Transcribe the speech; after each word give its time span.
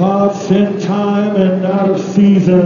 spots 0.00 0.50
in 0.50 0.80
time 0.80 1.36
and 1.36 1.66
out 1.66 1.90
of 1.90 2.00
season. 2.00 2.64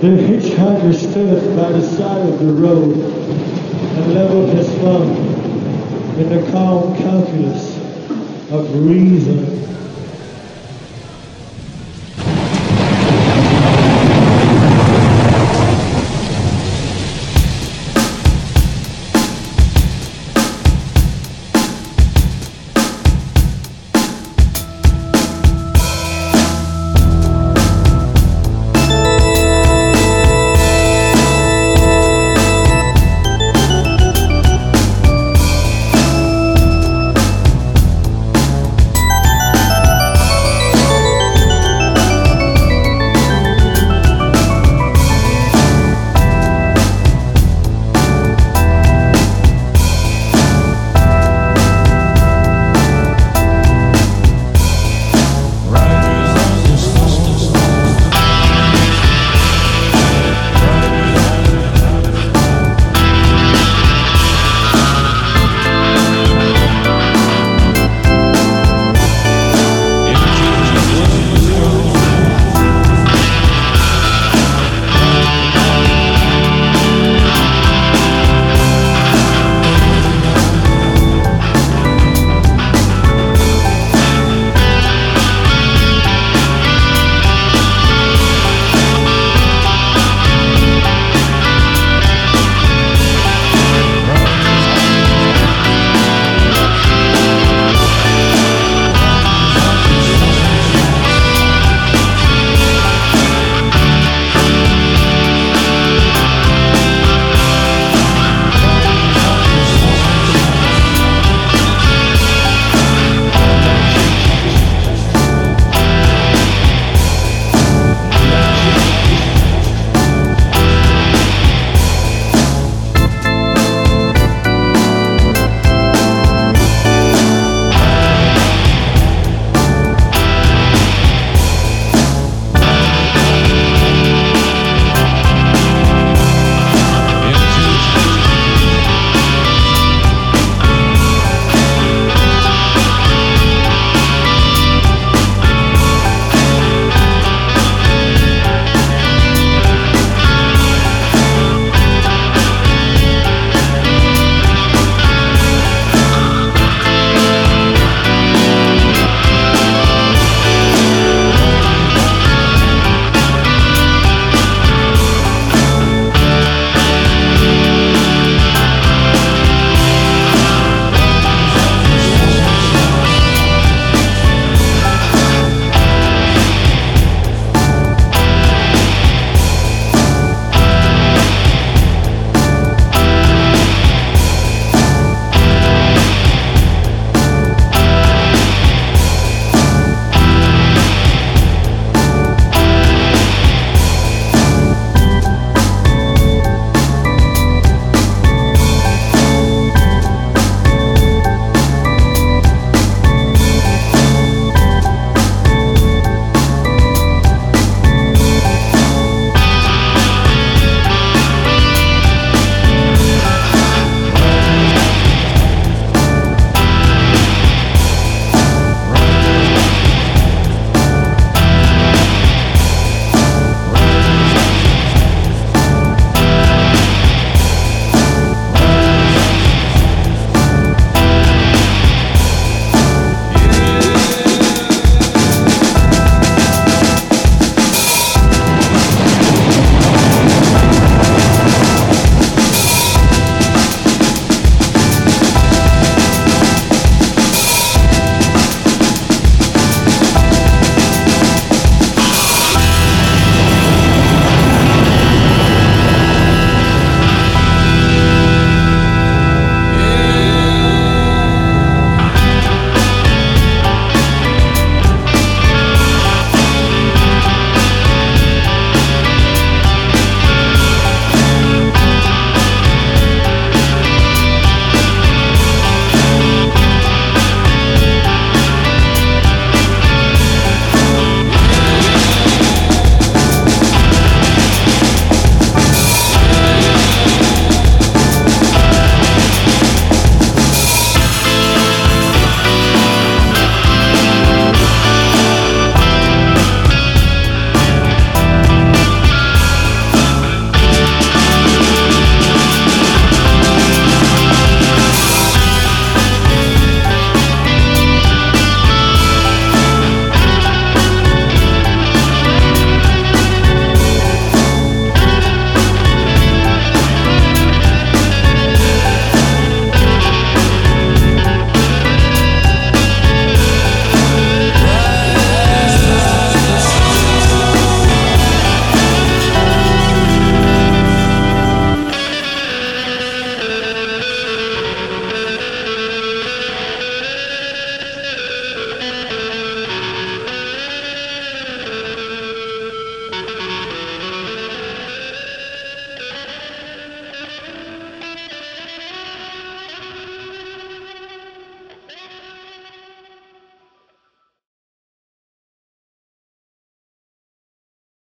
The 0.00 0.06
hitchhiker 0.06 0.94
stood 0.94 1.54
by 1.54 1.72
the 1.72 1.82
side 1.82 2.26
of 2.26 2.38
the 2.38 2.54
road 2.54 2.96
and 2.96 4.14
leveled 4.14 4.48
his 4.48 4.66
thumb 4.78 5.10
in 6.18 6.30
the 6.30 6.50
calm 6.50 6.96
calculus 6.96 7.76
of 8.50 8.74
reason. 8.86 9.44